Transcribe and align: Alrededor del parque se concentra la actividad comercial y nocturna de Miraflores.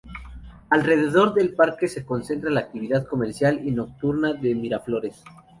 Alrededor 0.71 1.35
del 1.35 1.53
parque 1.53 1.87
se 1.87 2.03
concentra 2.03 2.49
la 2.49 2.61
actividad 2.61 3.05
comercial 3.05 3.59
y 3.67 3.69
nocturna 3.69 4.33
de 4.33 4.55
Miraflores. 4.55 5.23